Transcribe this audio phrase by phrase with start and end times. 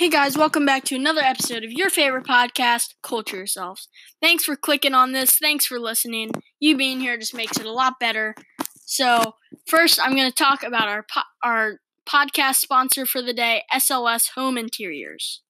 [0.00, 3.86] Hey guys, welcome back to another episode of your favorite podcast, Culture Yourselves.
[4.22, 5.36] Thanks for clicking on this.
[5.36, 6.30] Thanks for listening.
[6.58, 8.34] You being here just makes it a lot better.
[8.86, 9.34] So,
[9.66, 14.30] first, I'm going to talk about our po- our podcast sponsor for the day, SLS
[14.36, 15.42] Home Interiors.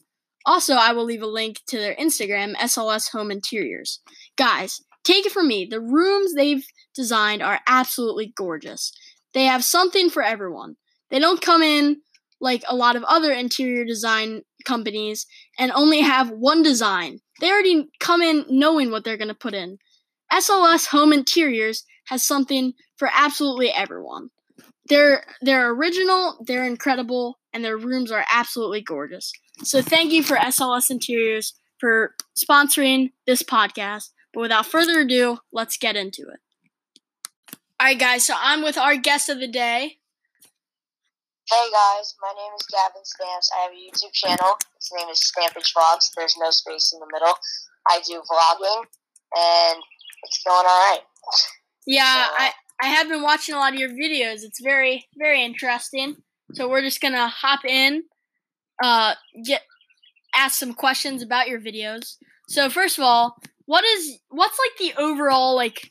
[0.46, 4.00] Also, I will leave a link to their Instagram, SLS Home Interiors.
[4.36, 8.92] Guys, take it from me, the rooms they've designed are absolutely gorgeous.
[9.34, 10.76] They have something for everyone.
[11.10, 12.00] They don't come in
[12.40, 15.26] like a lot of other interior design companies
[15.58, 17.20] and only have one design.
[17.40, 19.78] They already come in knowing what they're going to put in.
[20.32, 24.28] SLS Home Interiors has something for absolutely everyone.
[24.88, 29.32] They're they're original, they're incredible, and their rooms are absolutely gorgeous.
[29.62, 34.10] So thank you for SLS Interiors for sponsoring this podcast.
[34.32, 36.40] But without further ado, let's get into it.
[37.80, 38.26] All right, guys.
[38.26, 39.97] So I'm with our guest of the day.
[41.50, 43.50] Hey guys, my name is Gavin Stamps.
[43.56, 44.58] I have a YouTube channel.
[44.76, 46.10] Its name is Stampage Vlogs.
[46.14, 47.32] There's no space in the middle.
[47.88, 48.84] I do vlogging,
[49.34, 49.82] and
[50.24, 51.00] it's going all right.
[51.86, 54.42] Yeah, so, I I have been watching a lot of your videos.
[54.42, 56.16] It's very very interesting.
[56.52, 58.02] So we're just gonna hop in,
[58.84, 59.62] uh, get
[60.34, 62.16] ask some questions about your videos.
[62.48, 65.88] So first of all, what is what's like the overall like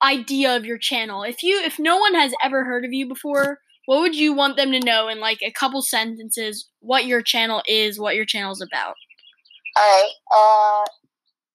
[0.00, 1.24] idea of your channel?
[1.24, 4.56] If you if no one has ever heard of you before what would you want
[4.56, 8.52] them to know in like a couple sentences what your channel is, what your channel
[8.52, 8.94] is about?
[9.76, 10.10] All right.
[10.30, 10.84] Uh,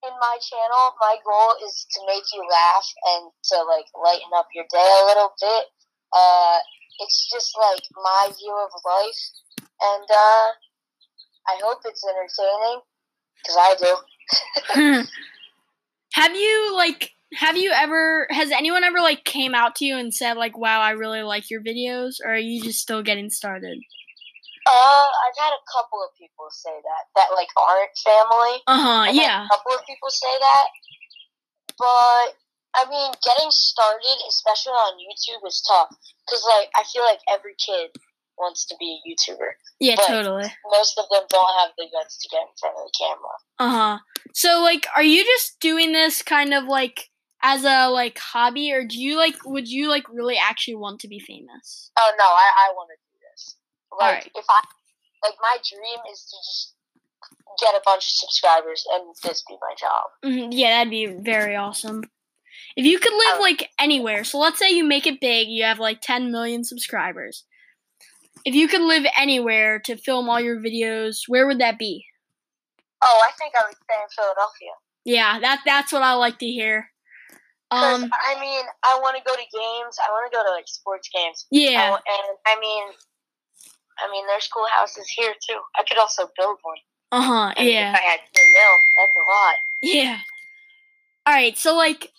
[0.08, 4.48] in my channel, my goal is to make you laugh and to like lighten up
[4.56, 5.66] your day a little bit.
[6.14, 6.58] Uh,
[7.00, 10.48] it's just like my view of life, and uh,
[11.48, 12.82] I hope it's entertaining
[13.38, 13.76] because I
[14.76, 15.08] do.
[16.14, 20.14] Have you like have you ever has anyone ever like came out to you and
[20.14, 23.80] said like wow i really like your videos or are you just still getting started?
[24.68, 28.62] Uh i've had a couple of people say that that like aren't family.
[28.68, 30.68] Uh-huh I've yeah a couple of people say that.
[31.80, 32.36] But
[32.76, 35.90] i mean getting started especially on youtube is tough.
[36.26, 37.92] Because like i feel like every kid
[38.38, 39.52] wants to be a youtuber.
[39.80, 40.52] Yeah totally.
[40.70, 43.36] most of them don't have the guts to get in front of the camera.
[43.60, 44.00] Uh-huh.
[44.34, 47.11] So like are you just doing this kind of like
[47.42, 51.08] as a like hobby or do you like would you like really actually want to
[51.08, 51.92] be famous?
[51.98, 53.56] Oh no i, I want to do this.
[53.92, 54.32] Like right.
[54.36, 54.62] if i
[55.24, 56.74] like my dream is to just
[57.60, 60.04] get a bunch of subscribers and this be my job.
[60.24, 60.52] Mm-hmm.
[60.52, 62.04] yeah that'd be very awesome.
[62.76, 65.80] If you could live like anywhere so let's say you make it big you have
[65.80, 67.46] like 10 million subscribers.
[68.44, 72.06] If you could live anywhere to film all your videos where would that be?
[73.04, 74.70] Oh i think i would stay in philadelphia.
[75.04, 76.92] Yeah that that's what i like to hear
[77.72, 79.98] um, I mean, I want to go to games.
[80.06, 81.46] I want to go to like sports games.
[81.52, 81.92] Yeah.
[81.92, 82.84] Oh, and I mean,
[83.98, 85.60] I mean, there's schoolhouses here too.
[85.78, 86.78] I could also build one.
[87.14, 87.54] Uh huh.
[87.58, 87.92] Yeah.
[87.92, 89.56] If I had ten mil, that's a lot.
[89.82, 90.18] Yeah.
[91.26, 91.58] All right.
[91.58, 92.12] So like,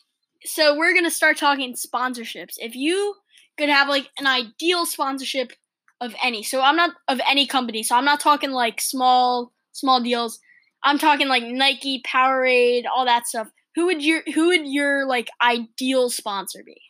[0.44, 2.54] so we're gonna start talking sponsorships.
[2.56, 3.16] If you
[3.58, 5.52] could have like an ideal sponsorship
[6.00, 7.82] of any, so I'm not of any company.
[7.82, 10.38] So I'm not talking like small small deals.
[10.82, 15.28] I'm talking like Nike, Powerade, all that stuff who would your who would your like
[15.42, 16.80] ideal sponsor be?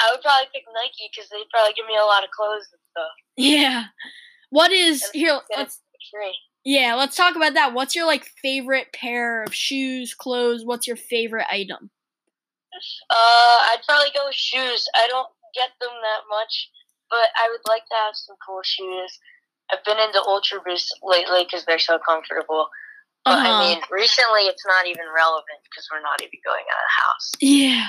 [0.00, 2.80] I would probably pick Nike because they'd probably give me a lot of clothes and
[2.90, 3.12] stuff.
[3.36, 3.84] Yeah.
[4.50, 5.40] What is here?
[5.56, 5.80] Let's
[6.12, 6.34] free.
[6.64, 7.74] Yeah, let's talk about that.
[7.74, 10.64] What's your like favorite pair of shoes, clothes?
[10.64, 11.90] What's your favorite item?
[13.10, 14.86] Uh, I'd probably go with shoes.
[14.96, 16.70] I don't get them that much,
[17.10, 19.18] but I would like to have some cool shoes.
[19.72, 22.68] I've been into Ultra Boost lately because they're so comfortable.
[23.24, 23.48] But uh-huh.
[23.48, 27.02] I mean, recently it's not even relevant because we're not even going out of the
[27.02, 27.30] house.
[27.40, 27.86] Yeah.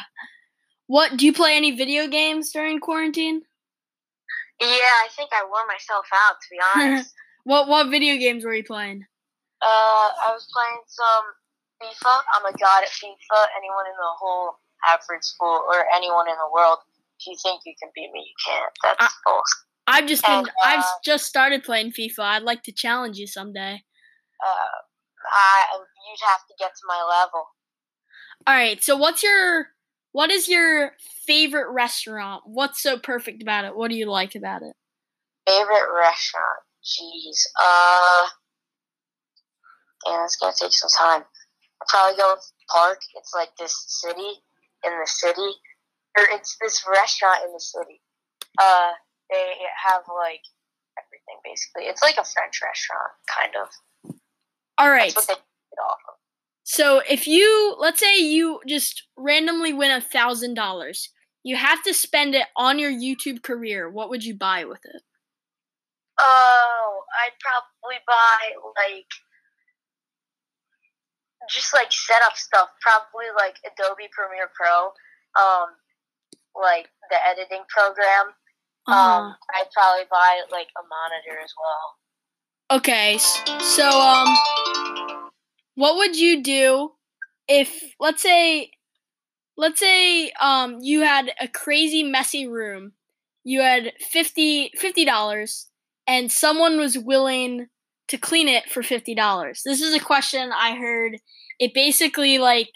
[0.87, 3.41] What do you play any video games during quarantine?
[4.61, 7.13] Yeah, I think I wore myself out to be honest.
[7.43, 9.05] what what video games were you playing?
[9.61, 11.25] Uh, I was playing some
[11.81, 12.21] FIFA.
[12.35, 13.39] I'm a god at FIFA.
[13.57, 16.77] Anyone in the whole Haverford school or anyone in the world,
[17.19, 18.71] if you think you can beat me, you can't.
[18.83, 19.65] That's I, false.
[19.87, 20.45] I've just been.
[20.45, 22.19] uh, I've just started playing FIFA.
[22.19, 23.83] I'd like to challenge you someday.
[24.45, 24.79] Uh,
[25.31, 27.47] I you'd have to get to my level.
[28.47, 28.83] All right.
[28.83, 29.67] So what's your
[30.11, 30.93] what is your
[31.25, 32.43] favorite restaurant?
[32.45, 33.75] What's so perfect about it?
[33.75, 34.73] What do you like about it?
[35.47, 36.59] Favorite restaurant?
[36.83, 37.45] Jeez.
[37.61, 38.27] Uh
[40.05, 41.25] and it's gonna take some time.
[41.81, 42.99] I'll probably go with Parc.
[43.15, 44.41] It's like this city
[44.85, 45.51] in the city,
[46.17, 48.01] or it's this restaurant in the city.
[48.61, 48.91] Uh,
[49.29, 49.53] they
[49.89, 50.45] have like
[50.97, 51.89] everything basically.
[51.89, 53.69] It's like a French restaurant, kind of.
[54.77, 55.13] All right.
[55.13, 56.15] That's what they get off of.
[56.63, 61.09] So if you let's say you just randomly win a thousand dollars,
[61.43, 63.89] you have to spend it on your YouTube career.
[63.89, 65.01] What would you buy with it?
[66.19, 69.07] Oh, I'd probably buy like
[71.49, 72.69] just like setup stuff.
[72.81, 74.89] Probably like Adobe Premiere Pro,
[75.37, 75.69] um,
[76.55, 78.33] like the editing program.
[78.87, 81.97] Uh, Um, I'd probably buy like a monitor as well.
[82.71, 83.17] Okay.
[83.59, 84.35] So um,
[85.75, 86.91] what would you do
[87.47, 88.71] if let's say
[89.57, 92.93] let's say um you had a crazy messy room,
[93.43, 94.71] you had 50
[95.05, 95.67] dollars,
[96.07, 97.67] and someone was willing
[98.07, 99.61] to clean it for fifty dollars.
[99.65, 101.17] This is a question I heard.
[101.59, 102.69] It basically like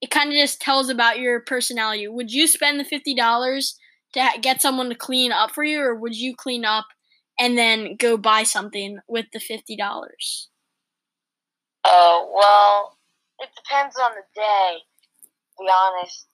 [0.00, 2.08] it kind of just tells about your personality.
[2.08, 3.76] Would you spend the fifty dollars
[4.14, 6.86] to get someone to clean up for you, or would you clean up
[7.42, 10.48] and then go buy something with the fifty dollars?
[11.84, 12.96] Oh well,
[13.40, 14.78] it depends on the day.
[15.58, 16.28] To be honest,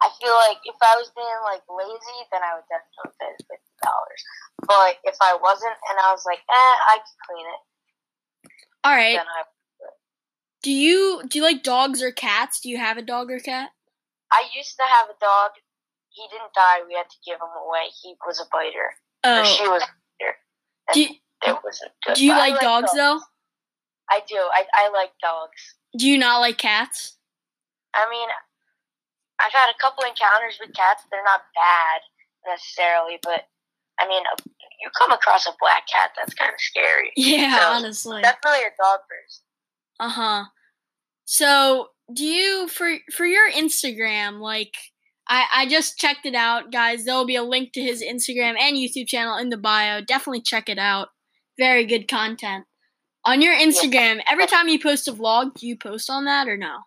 [0.00, 3.44] I feel like if I was being like lazy, then I would definitely pay the
[3.50, 4.22] fifty dollars.
[4.70, 7.60] But if I wasn't, and I was like, eh, I could clean it,
[8.84, 9.16] All right.
[9.18, 9.42] then I.
[10.62, 12.60] Do you do you like dogs or cats?
[12.60, 13.70] Do you have a dog or cat?
[14.30, 15.50] I used to have a dog.
[16.10, 16.86] He didn't die.
[16.86, 17.90] We had to give him away.
[18.02, 18.94] He was a biter,
[19.26, 19.90] or she Oh, was a biter.
[19.90, 19.99] And
[20.92, 21.08] do you,
[21.46, 22.14] it wasn't good.
[22.16, 23.20] do you I like dogs though?
[24.10, 24.36] I do.
[24.36, 25.74] I I like dogs.
[25.96, 27.16] Do you not like cats?
[27.94, 28.28] I mean,
[29.40, 31.02] I've had a couple encounters with cats.
[31.10, 32.00] They're not bad
[32.52, 33.44] necessarily, but
[34.00, 34.42] I mean, a-
[34.82, 37.12] you come across a black cat, that's kind of scary.
[37.16, 38.22] Yeah, So, honestly.
[38.22, 39.44] Definitely a dog person.
[40.00, 40.44] Uh huh.
[41.24, 44.74] So, do you for for your Instagram like?
[45.30, 47.04] I, I just checked it out, guys.
[47.04, 50.02] There will be a link to his Instagram and YouTube channel in the bio.
[50.02, 51.08] Definitely check it out.
[51.56, 52.66] Very good content.
[53.24, 56.56] On your Instagram, every time you post a vlog, do you post on that or
[56.56, 56.82] no?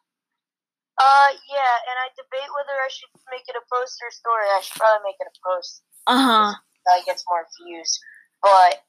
[1.00, 4.46] Uh, yeah, and I debate whether I should make it a post or a story.
[4.52, 5.82] I should probably make it a post.
[6.06, 6.52] Uh huh.
[6.86, 7.96] That gets more views.
[8.44, 8.84] But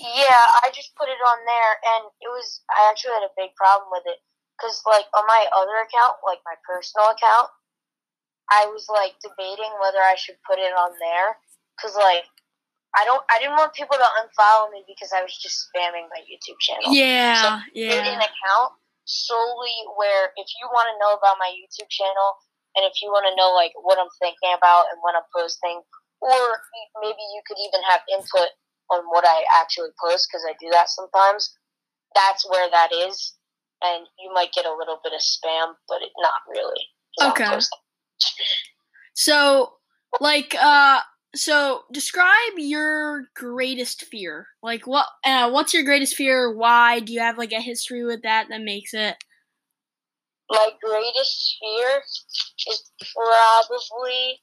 [0.00, 2.64] yeah, I just put it on there, and it was.
[2.72, 4.18] I actually had a big problem with it
[4.56, 7.52] because, like, on my other account, like my personal account,
[8.50, 11.36] I was like debating whether I should put it on there
[11.76, 12.24] because, like,
[12.96, 13.20] I don't.
[13.28, 16.88] I didn't want people to unfollow me because I was just spamming my YouTube channel.
[16.92, 17.60] Yeah,
[17.92, 18.72] Made an account
[19.04, 22.36] solely where if you want to know about my YouTube channel
[22.76, 25.80] and if you want to know like what I'm thinking about and when I'm posting,
[26.20, 26.40] or
[27.00, 28.52] maybe you could even have input
[28.92, 31.52] on what I actually post because I do that sometimes.
[32.14, 33.36] That's where that is,
[33.84, 36.82] and you might get a little bit of spam, but it, not really.
[37.20, 37.60] Okay.
[39.14, 39.72] So,
[40.20, 41.00] like, uh,
[41.34, 44.46] so describe your greatest fear.
[44.62, 45.06] Like, what?
[45.24, 46.54] Uh, what's your greatest fear?
[46.54, 47.00] Why?
[47.00, 49.16] Do you have like a history with that that makes it?
[50.50, 52.02] My greatest fear
[52.70, 54.40] is probably.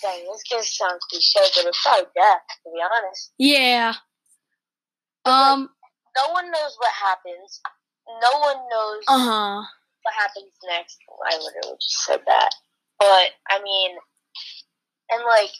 [0.00, 2.40] Dang, this gonna sound cliche, but it's probably death.
[2.64, 3.32] To be honest.
[3.38, 3.94] Yeah.
[5.24, 5.68] Um.
[6.16, 7.60] no one knows what happens.
[8.20, 9.62] No one knows Uh huh.
[10.02, 10.98] What happens next.
[11.30, 12.50] I literally just said that.
[12.98, 13.96] But I mean,
[15.10, 15.50] and like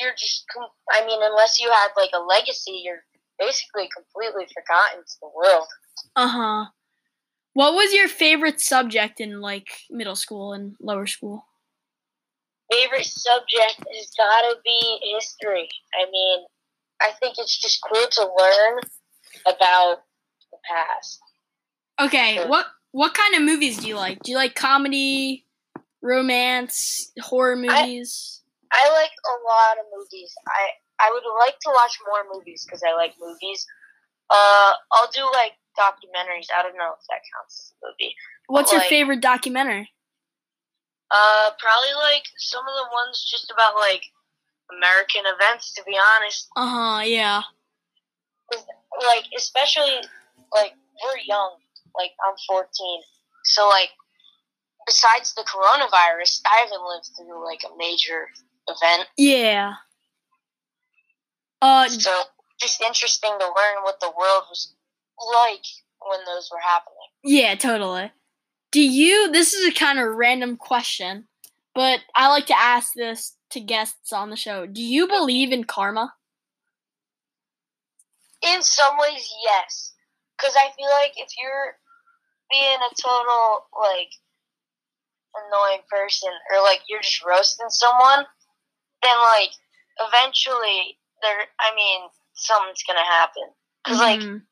[0.00, 0.44] you're just.
[0.52, 3.02] com- I mean, unless you had like a legacy, you're
[3.38, 5.66] basically completely forgotten to the world.
[6.14, 6.64] Uh huh.
[7.54, 11.44] What was your favorite subject in like middle school and lower school?
[12.70, 15.68] Favorite subject has gotta be history.
[15.94, 16.40] I mean,
[17.00, 18.80] I think it's just cool to learn
[19.46, 19.98] about
[20.50, 21.20] the past.
[22.00, 22.46] Okay.
[22.46, 22.66] What
[22.96, 24.22] What kind of movies do you like?
[24.22, 25.44] Do you like comedy,
[26.00, 28.40] romance, horror movies?
[28.72, 30.32] I like a lot of movies.
[30.48, 30.70] I
[31.04, 33.66] I would like to watch more movies because I like movies.
[34.30, 36.46] Uh, I'll do like documentaries.
[36.56, 38.14] I don't know if that counts as a movie.
[38.46, 39.90] What's your like- favorite documentary?
[41.10, 44.04] Uh, probably like some of the ones just about like
[44.74, 45.74] American events.
[45.74, 47.02] To be honest, Uh huh.
[47.04, 47.42] Yeah.
[49.02, 50.00] like especially
[50.50, 50.72] like
[51.04, 51.56] we're young.
[51.96, 52.66] Like I'm 14,
[53.44, 53.90] so like
[54.86, 58.28] besides the coronavirus, I haven't lived through like a major
[58.68, 59.08] event.
[59.16, 59.74] Yeah.
[61.62, 62.12] Uh, So
[62.60, 64.74] just interesting to learn what the world was
[65.34, 65.64] like
[66.08, 66.96] when those were happening.
[67.24, 68.12] yeah, totally.
[68.72, 69.30] Do you?
[69.32, 71.28] This is a kind of random question,
[71.74, 74.66] but I like to ask this to guests on the show.
[74.66, 76.12] Do you believe in karma?
[78.42, 79.94] In some ways, yes.
[80.36, 81.76] Because I feel like if you're
[82.50, 84.12] being a total like
[85.34, 88.24] annoying person or like you're just roasting someone,
[89.02, 89.50] then like
[90.00, 91.46] eventually there.
[91.60, 93.44] I mean, something's gonna happen.
[93.84, 94.46] Because like, Mhm.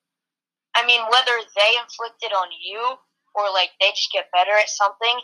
[0.74, 2.98] I mean, whether they inflict it on you
[3.34, 5.20] or like they just get better at something,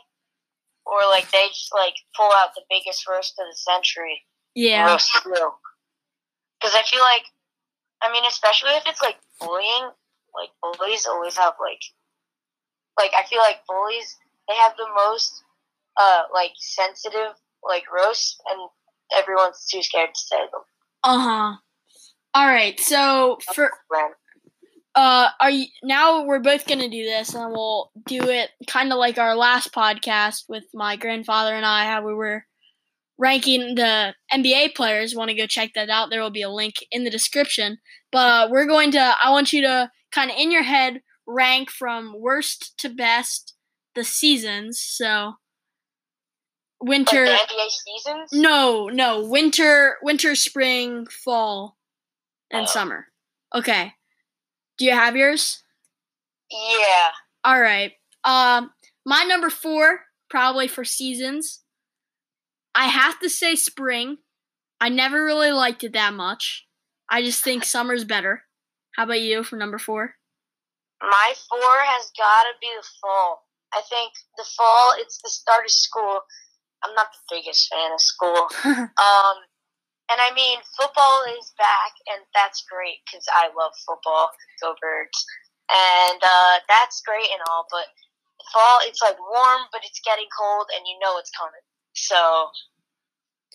[0.86, 4.26] or like they just like pull out the biggest roast of the century.
[4.54, 4.84] yeah.
[4.86, 5.12] roast.
[5.22, 7.24] Because I feel like,
[8.02, 9.90] I mean, especially if it's like bullying,
[10.34, 11.80] like bullies always have like,
[13.00, 14.16] like I feel like bullies
[14.48, 15.42] they have the most
[15.96, 17.34] uh like sensitive
[17.66, 18.68] like roasts, and
[19.16, 20.62] everyone's too scared to say them.
[21.04, 21.56] Uh huh.
[22.34, 22.78] All right.
[22.78, 23.70] So for
[24.94, 26.24] uh, are you now?
[26.24, 30.44] We're both gonna do this, and we'll do it kind of like our last podcast
[30.48, 32.44] with my grandfather and I, how we were
[33.18, 35.14] ranking the NBA players.
[35.14, 36.10] Want to go check that out?
[36.10, 37.78] There will be a link in the description.
[38.10, 39.14] But uh, we're going to.
[39.22, 43.54] I want you to kind of in your head rank from worst to best
[43.94, 44.80] the seasons.
[44.80, 45.34] So
[46.80, 47.24] Like winter.
[47.26, 48.32] the NBA seasons.
[48.32, 49.22] No, no.
[49.24, 51.76] Winter, winter, spring, fall,
[52.50, 52.70] and Oh.
[52.70, 53.08] summer.
[53.54, 53.94] Okay.
[54.78, 55.62] Do you have yours?
[56.50, 57.10] Yeah.
[57.44, 57.92] All right.
[58.24, 58.72] Um,
[59.04, 61.62] my number four, probably for seasons.
[62.74, 64.18] I have to say spring.
[64.80, 66.66] I never really liked it that much.
[67.08, 68.44] I just think summer's better.
[68.96, 70.16] How about you for number four?
[71.00, 73.46] My four has got to be the fall.
[73.72, 76.20] I think the fall, it's the start of school.
[76.84, 78.48] I'm not the biggest fan of school.
[79.00, 79.36] Um,
[80.10, 84.28] and I mean, football is back, and that's great because I love football.
[84.60, 85.24] Go Birds!
[85.70, 87.86] And uh, that's great and all, but
[88.52, 91.62] fall, it's like warm, but it's getting cold, and you know it's coming.
[91.94, 92.50] So,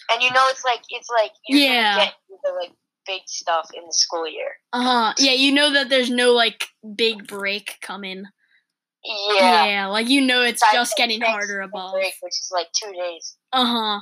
[0.10, 2.10] and you know it's like it's like you're Yeah.
[2.44, 2.72] the like
[3.06, 4.56] big stuff in the school year.
[4.74, 5.14] Uh huh.
[5.18, 8.26] Yeah, you know that there's no like big break coming.
[9.04, 9.66] Yeah.
[9.66, 11.94] Yeah, like you know it's Besides just getting harder above.
[11.94, 13.38] break, which is like two days.
[13.54, 14.00] Uh huh.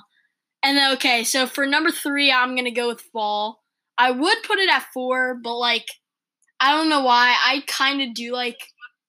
[0.63, 3.61] And then okay, so for number three, I'm gonna go with fall.
[3.97, 5.87] I would put it at four, but like
[6.59, 7.35] I don't know why.
[7.43, 8.59] I kind of do like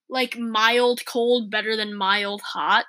[0.08, 2.86] like mild cold better than mild hot.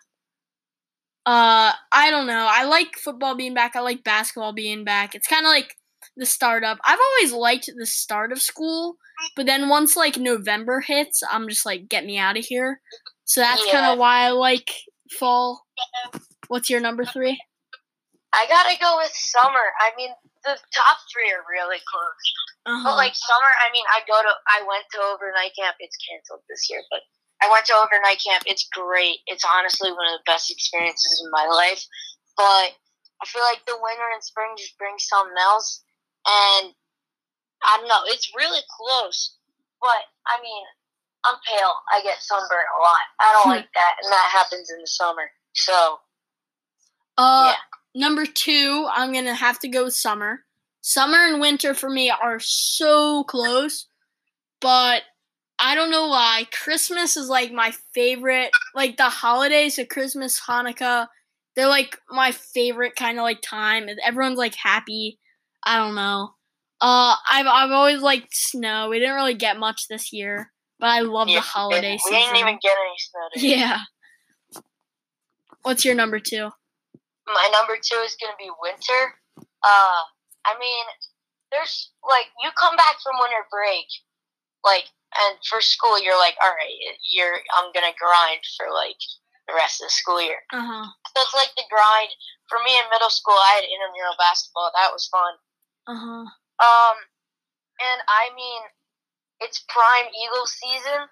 [1.27, 2.47] Uh, I don't know.
[2.49, 3.75] I like football being back.
[3.75, 5.15] I like basketball being back.
[5.15, 5.75] It's kind of like
[6.17, 6.79] the start startup.
[6.85, 8.97] I've always liked the start of school,
[9.35, 12.81] but then once like November hits, I'm just like get me out of here.
[13.25, 14.71] So that's kind of why I like
[15.19, 15.65] fall.
[16.47, 17.39] What's your number three?
[18.33, 19.71] I gotta go with summer.
[19.79, 20.11] I mean,
[20.43, 22.25] the top three are really close.
[22.65, 22.83] Uh-huh.
[22.83, 25.77] But like summer, I mean, I go to, I went to overnight camp.
[25.79, 27.01] It's canceled this year, but
[27.41, 28.43] I went to overnight camp.
[28.45, 29.23] It's great.
[29.27, 31.83] It's honestly one of the best experiences in my life.
[32.37, 32.75] But
[33.21, 35.83] I feel like the winter and spring just bring something else,
[36.27, 36.73] and
[37.63, 38.01] I don't know.
[38.05, 39.37] It's really close,
[39.81, 40.63] but I mean,
[41.25, 41.73] I'm pale.
[41.91, 43.01] I get sunburned a lot.
[43.19, 43.49] I don't Hmm.
[43.49, 45.31] like that, and that happens in the summer.
[45.53, 45.99] So
[47.17, 48.01] Uh, Yeah.
[48.01, 50.45] number two, I'm gonna have to go with summer.
[50.81, 53.87] Summer and winter for me are so close,
[54.59, 55.03] but
[55.57, 56.47] I don't know why.
[56.51, 58.51] Christmas is like my favorite.
[58.73, 61.07] Like the holidays, so Christmas, Hanukkah,
[61.55, 63.87] they're like my favorite kind of like time.
[64.03, 65.19] Everyone's like happy.
[65.65, 66.31] I don't know.
[66.81, 68.89] Uh, I've I've always liked snow.
[68.89, 72.19] We didn't really get much this year, but I love yeah, the holiday we season.
[72.19, 73.29] didn't even get any snow.
[73.33, 73.59] Today.
[73.59, 73.79] yeah.
[75.63, 76.51] What's your number two?
[77.27, 79.17] my number two is gonna be winter.
[79.65, 80.01] Uh,
[80.45, 80.85] I mean,
[81.51, 83.89] there's like you come back from winter break,
[84.63, 84.85] like,
[85.17, 89.01] and for school you're like, all right, you're I'm gonna grind for like
[89.49, 90.41] the rest of the school year.
[90.53, 90.85] Uh huh.
[90.85, 92.13] So it's like the grind.
[92.45, 94.69] For me in middle school, I had intramural basketball.
[94.77, 95.33] That was fun.
[95.87, 96.25] Uh huh.
[96.59, 96.97] Um,
[97.79, 98.61] and I mean,
[99.39, 101.07] it's prime Eagles season.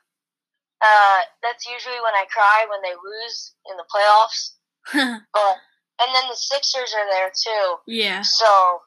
[0.84, 4.58] Uh, that's usually when I cry when they lose in the playoffs.
[5.34, 5.56] But
[6.02, 7.76] and then the Sixers are there too.
[7.88, 8.22] yeah.
[8.22, 8.82] So,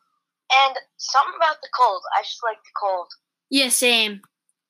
[0.53, 2.03] and something about the cold.
[2.19, 3.09] I just like the cold.
[3.49, 4.21] Yeah, same.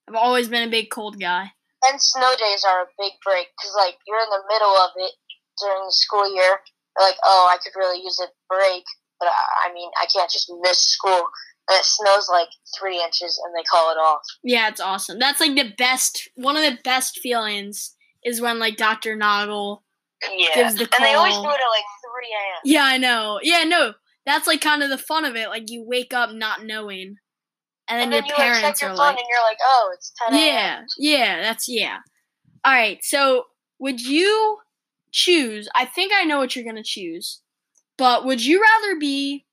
[0.08, 1.50] I've always been a big cold guy.
[1.84, 5.12] And snow days are a big break because, like, you're in the middle of it
[5.58, 6.60] during the school year.
[6.98, 8.84] You're like, oh, I could really use a break,
[9.20, 11.24] but I, I mean, I can't just miss school.
[11.68, 14.20] And it snows like three inches, and they call it off.
[14.44, 15.18] Yeah, it's awesome.
[15.18, 16.28] That's like the best.
[16.36, 17.94] One of the best feelings
[18.24, 19.16] is when like Dr.
[19.16, 19.82] Noggle.
[20.32, 21.04] Yeah, Gives the call.
[21.04, 22.60] and they always do it at like three a.m.
[22.64, 23.40] Yeah, I know.
[23.42, 23.94] Yeah, no.
[24.24, 25.48] That's like kind of the fun of it.
[25.48, 27.16] Like you wake up not knowing,
[27.88, 29.58] and then, And then your you like parents your are phone, like, and you're like,
[29.62, 30.86] oh, it's ten a.m.
[30.98, 31.42] yeah, yeah.
[31.42, 31.98] That's yeah.
[32.64, 32.98] All right.
[33.02, 33.44] So
[33.80, 34.58] would you
[35.12, 35.68] choose?
[35.74, 37.42] I think I know what you're gonna choose,
[37.98, 39.46] but would you rather be?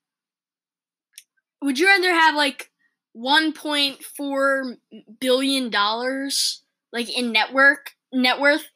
[1.62, 2.70] Would you rather have like
[3.16, 4.76] 1.4
[5.20, 8.66] billion dollars like in network net worth,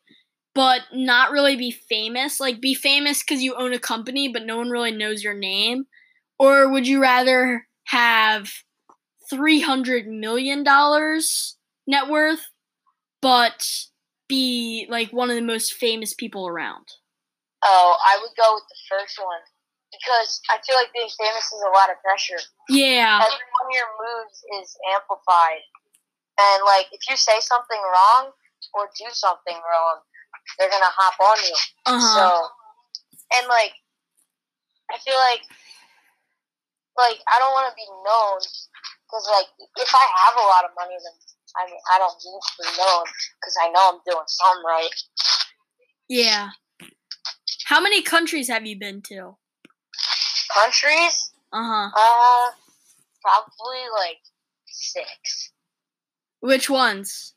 [0.55, 2.41] but not really be famous?
[2.41, 5.87] Like be famous because you own a company, but no one really knows your name,
[6.39, 8.51] or would you rather have
[9.29, 11.57] three hundred million dollars
[11.87, 12.47] net worth,
[13.21, 13.69] but
[14.29, 16.87] be like one of the most famous people around?
[17.65, 19.41] Oh, I would go with the first one
[19.93, 22.41] because I feel like being famous is a lot of pressure.
[22.69, 23.21] Yeah.
[23.25, 25.65] Every one of your moves is amplified,
[26.39, 28.33] and like if you say something wrong
[28.75, 29.97] or do something wrong,
[30.59, 31.57] they're gonna hop on you.
[31.87, 32.15] Uh-huh.
[32.15, 32.25] So,
[33.39, 33.73] and like,
[34.93, 35.43] I feel like,
[36.97, 38.41] like I don't want to be known
[39.09, 41.17] because like if I have a lot of money, then
[41.57, 43.05] I mean I don't need to be known
[43.41, 44.97] because I know I'm doing something right.
[46.09, 46.51] Yeah.
[47.67, 49.37] How many countries have you been to?
[50.63, 51.91] Countries, Uh huh.
[51.97, 52.51] uh,
[53.23, 54.19] probably like
[54.67, 55.53] six.
[56.41, 57.35] Which ones?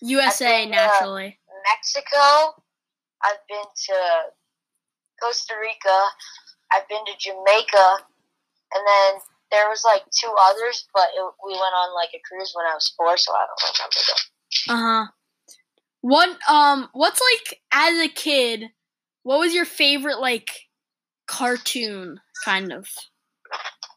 [0.00, 1.38] USA, naturally.
[1.70, 2.62] Mexico.
[3.22, 3.94] I've been to
[5.22, 5.98] Costa Rica.
[6.72, 7.96] I've been to Jamaica,
[8.74, 12.52] and then there was like two others, but it, we went on like a cruise
[12.54, 14.16] when I was four, so I don't remember them.
[14.68, 15.12] Uh huh.
[16.02, 16.88] What um?
[16.92, 18.70] What's like as a kid?
[19.22, 20.50] What was your favorite like
[21.26, 22.86] cartoon kind of?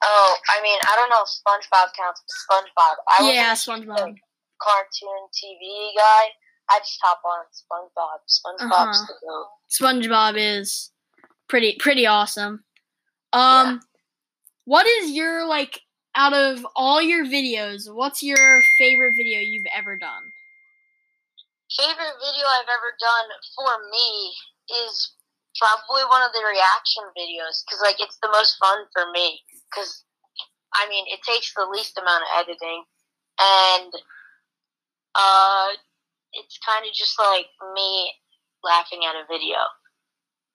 [0.03, 2.95] Oh, I mean, I don't know if SpongeBob counts, but SpongeBob.
[3.19, 4.15] I yeah, SpongeBob.
[4.61, 6.25] cartoon TV guy.
[6.69, 8.19] I just hop on SpongeBob.
[8.27, 9.05] SpongeBob's Uh-huh.
[9.07, 9.47] the goat.
[9.69, 10.91] SpongeBob is
[11.47, 12.63] pretty pretty awesome.
[13.33, 13.81] Um,
[14.65, 15.81] what is your like
[16.15, 17.91] out of all your videos?
[17.93, 20.23] What's your favorite video you've ever done?
[21.75, 24.33] Favorite video I've ever done for me
[24.87, 25.11] is
[25.57, 30.05] probably one of the reaction videos because like it's the most fun for me because
[30.73, 32.83] I mean it takes the least amount of editing
[33.41, 33.91] and
[35.15, 35.67] uh
[36.33, 38.13] it's kind of just like me
[38.63, 39.57] laughing at a video.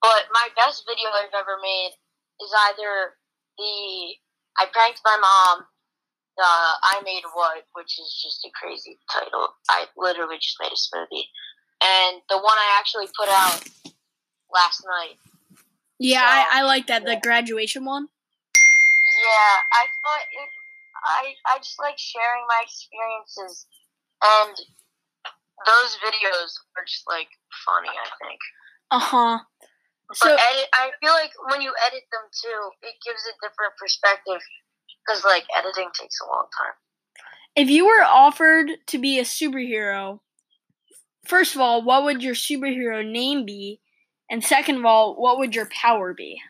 [0.01, 1.95] But my best video I've ever made
[2.43, 3.19] is either
[3.59, 4.19] the
[4.59, 5.67] I pranked my mom
[6.93, 9.49] I made what, which is just a crazy title.
[9.69, 11.25] I literally just made a smoothie,
[11.83, 13.92] and the one I actually put out
[14.55, 15.17] last night.
[15.99, 18.09] Yeah, So, I, I like that the graduation one.
[19.23, 20.51] Yeah, I thought it.
[21.05, 23.67] I I just like sharing my experiences,
[24.23, 24.55] and
[25.67, 27.29] those videos are just like
[27.67, 27.91] funny.
[27.91, 28.41] I think.
[28.91, 29.39] Uh huh.
[30.15, 34.43] So edit, I feel like when you edit them too, it gives a different perspective
[35.07, 36.75] because like editing takes a long time.
[37.57, 40.21] if you were offered to be a superhero,
[41.27, 43.81] first of all, what would your superhero name be?
[44.33, 46.41] And second of all, what would your power be?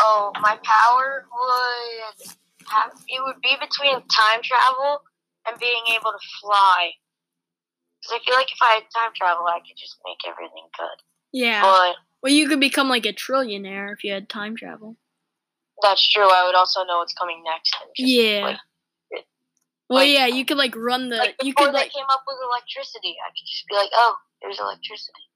[0.00, 2.32] Oh, my power would
[2.70, 5.02] have it would be between time travel
[5.46, 6.92] and being able to fly.
[8.00, 11.02] Because I feel like if I had time travel, I could just make everything good.
[11.32, 11.60] Yeah.
[11.60, 14.96] But Well, you could become like a trillionaire if you had time travel.
[15.82, 16.26] that's true.
[16.30, 17.76] I would also know what's coming next.
[17.98, 18.56] Yeah.
[19.12, 19.26] Like,
[19.90, 21.16] Well, like- yeah, you could like run the.
[21.16, 21.92] like you before could they like.
[21.92, 25.26] came up with electricity, I could just be like, "Oh, there's electricity."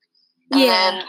[0.54, 0.90] And Yeah.
[0.90, 1.06] then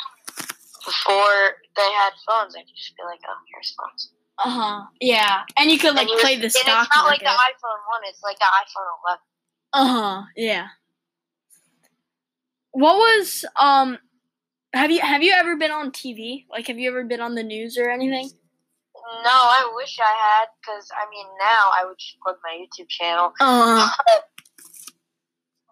[0.86, 4.82] before they had phones, I could just be like, "Oh, here's phones." Uh huh.
[5.00, 7.82] Yeah, and you could like you- play the and stock It's not like the iPhone
[7.94, 9.20] one; it's like the iPhone 11.
[9.74, 10.24] Uh huh.
[10.36, 10.68] Yeah.
[12.72, 13.98] What was um?
[14.74, 16.46] Have you have you ever been on TV?
[16.50, 18.30] Like, have you ever been on the news or anything?
[19.24, 22.90] No, I wish I had, because I mean, now I would just plug my YouTube
[22.90, 23.34] channel.
[23.40, 23.90] Uh.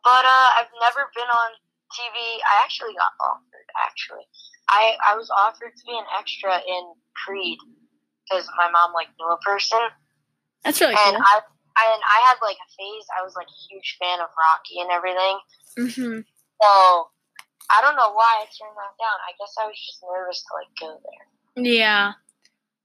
[0.03, 1.51] But uh, I've never been on
[1.93, 2.17] TV.
[2.43, 3.67] I actually got offered.
[3.85, 4.25] Actually,
[4.69, 6.83] I I was offered to be an extra in
[7.25, 7.57] Creed
[8.25, 9.79] because my mom like knew a person,
[10.63, 11.23] That's really and cool.
[11.23, 11.41] I
[11.85, 13.05] and I had like a phase.
[13.17, 15.37] I was like a huge fan of Rocky and everything.
[15.77, 16.19] hmm
[16.61, 16.69] So
[17.69, 19.17] I don't know why I turned that down.
[19.27, 21.63] I guess I was just nervous to like go there.
[21.63, 22.13] Yeah.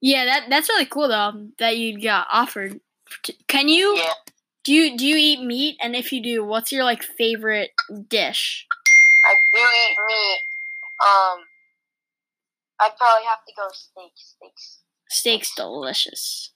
[0.00, 0.24] Yeah.
[0.24, 2.80] That that's really cool though that you got offered.
[3.46, 4.12] Can you Yeah.
[4.64, 5.76] do you do you eat meat?
[5.82, 7.70] And if you do, what's your like favorite
[8.08, 8.66] dish?
[9.28, 10.40] I do eat meat.
[11.00, 11.44] Um,
[12.80, 14.12] I'd probably have to go steak.
[14.16, 14.82] Steaks.
[15.10, 16.52] Steak's delicious.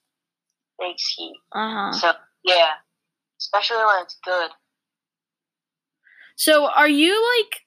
[0.75, 1.35] Steaks heat.
[1.53, 1.91] Uh huh.
[1.93, 2.11] So
[2.43, 2.71] yeah,
[3.39, 4.49] especially when it's good.
[6.35, 7.61] So are you like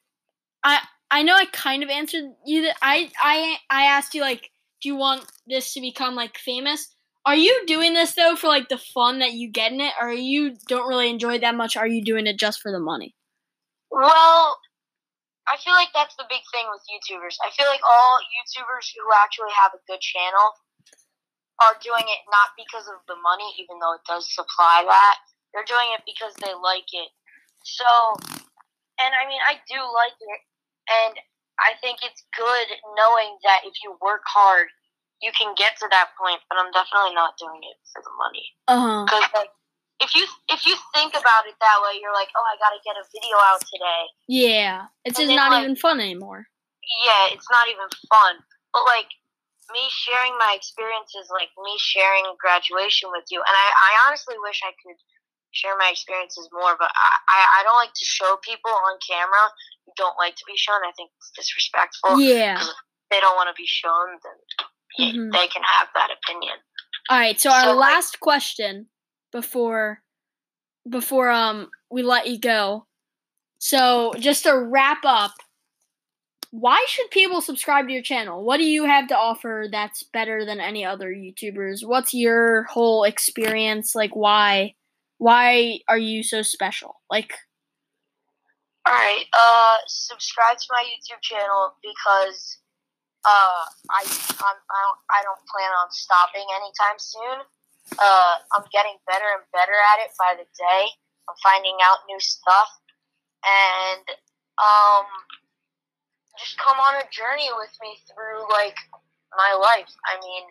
[0.64, 4.50] I I know I kind of answered you that I I I asked you like
[4.82, 6.94] do you want this to become like famous?
[7.24, 10.12] Are you doing this though for like the fun that you get in it or
[10.12, 13.14] you don't really enjoy it that much are you doing it just for the money?
[13.90, 14.58] Well,
[15.46, 17.38] I feel like that's the big thing with YouTubers.
[17.42, 20.58] I feel like all YouTubers who actually have a good channel
[21.62, 25.16] are doing it not because of the money, even though it does supply that.
[25.54, 27.10] They're doing it because they like it.
[27.62, 27.86] So
[29.00, 30.40] and I mean, I do like it,
[30.88, 31.14] and
[31.60, 34.68] I think it's good knowing that if you work hard,
[35.20, 36.40] you can get to that point.
[36.48, 38.46] But I'm definitely not doing it for the money.
[38.68, 39.04] Uh-huh.
[39.04, 39.52] Because like,
[40.00, 42.80] if you if you think about it that way, you're like, oh, I got to
[42.84, 44.02] get a video out today.
[44.28, 46.46] Yeah, it's And just not like- even fun anymore.
[47.04, 48.34] Yeah, it's not even fun.
[48.72, 49.08] But like
[49.72, 54.60] me sharing my experiences, like me sharing graduation with you, and I, I honestly wish
[54.62, 54.94] I could
[55.50, 59.50] share my experiences more, but I, I, I don't like to show people on camera
[59.86, 60.76] who don't like to be shown.
[60.86, 62.20] I think it's disrespectful.
[62.20, 62.62] Yeah.
[63.10, 64.38] They don't want to be shown, then
[65.14, 65.32] Mhm.
[65.32, 66.54] they can have that opinion.
[67.08, 67.40] All right.
[67.40, 68.88] So our like- last question
[69.32, 70.02] before
[70.88, 72.86] before um we let you go.
[73.58, 75.32] So just to wrap up,
[76.50, 78.44] why should people subscribe to your channel?
[78.44, 81.86] What do you have to offer that's better than any other YouTubers?
[81.86, 84.14] What's your whole experience like?
[84.14, 84.74] Why
[85.18, 87.00] why are you so special?
[87.10, 87.32] Like
[88.86, 92.58] All right, uh, subscribe to my YouTube channel because
[93.26, 97.38] uh, I I'm, I don't I don't plan on stopping anytime soon.
[97.94, 100.82] Uh, I'm getting better and better at it by the day.
[101.28, 102.70] I'm finding out new stuff,
[103.46, 104.06] and
[104.58, 105.06] um,
[106.38, 108.76] just come on a journey with me through like
[109.34, 109.90] my life.
[110.06, 110.44] I mean,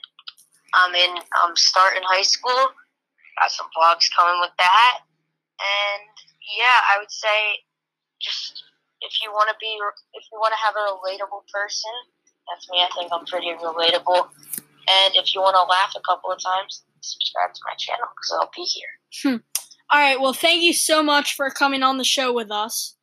[0.73, 1.11] I'm in
[1.43, 2.71] I'm starting high school.
[3.39, 4.99] Got some vlogs coming with that,
[5.59, 6.11] and
[6.55, 7.63] yeah, I would say
[8.19, 8.63] just
[9.01, 9.69] if you want to be
[10.13, 11.93] if you want to have a relatable person
[12.49, 14.27] that's me i think i'm pretty relatable
[14.87, 18.37] and if you want to laugh a couple of times subscribe to my channel because
[18.39, 19.41] i'll be here
[19.89, 20.19] All right.
[20.19, 22.95] Well, thank you so much for coming on the show with us.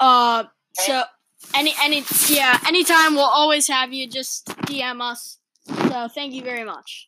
[0.00, 1.04] Uh, so
[1.54, 4.08] any any yeah, anytime we'll always have you.
[4.08, 5.38] Just DM us.
[5.66, 7.06] So thank you very much.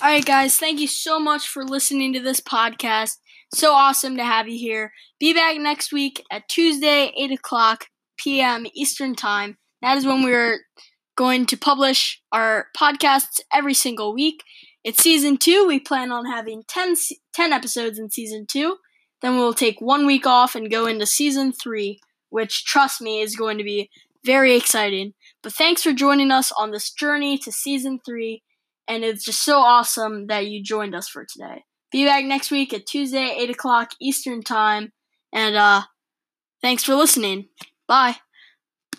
[0.00, 0.56] All right, guys.
[0.56, 3.16] Thank you so much for listening to this podcast.
[3.52, 4.92] So awesome to have you here.
[5.18, 8.66] Be back next week at Tuesday, eight o'clock p.m.
[8.74, 9.58] Eastern time.
[9.82, 10.60] That is when we're
[11.18, 14.44] going to publish our podcasts every single week.
[14.84, 15.66] It's season two.
[15.66, 16.94] We plan on having 10,
[17.34, 18.76] 10 episodes in season two.
[19.20, 21.98] Then we'll take one week off and go into season three,
[22.30, 23.90] which, trust me, is going to be
[24.24, 25.14] very exciting.
[25.42, 28.44] But thanks for joining us on this journey to season three.
[28.86, 31.64] And it's just so awesome that you joined us for today.
[31.90, 34.92] Be back next week at Tuesday, 8 o'clock Eastern Time.
[35.32, 35.82] And uh,
[36.62, 37.48] thanks for listening.
[37.88, 38.18] Bye.